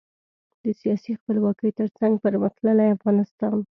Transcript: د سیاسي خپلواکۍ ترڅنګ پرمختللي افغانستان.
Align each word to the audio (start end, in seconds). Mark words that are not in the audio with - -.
د 0.63 0.65
سیاسي 0.81 1.11
خپلواکۍ 1.19 1.69
ترڅنګ 1.79 2.13
پرمختللي 2.25 2.87
افغانستان. 2.95 3.55